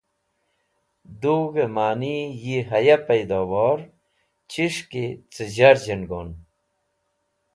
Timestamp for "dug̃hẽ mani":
1.21-2.17